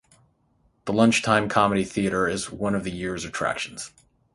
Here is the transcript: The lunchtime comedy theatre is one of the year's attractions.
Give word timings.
The 0.85 0.93
lunchtime 0.93 1.47
comedy 1.47 1.83
theatre 1.83 2.27
is 2.27 2.49
one 2.51 2.73
of 2.73 2.83
the 2.83 2.91
year's 2.91 3.23
attractions. 3.23 3.91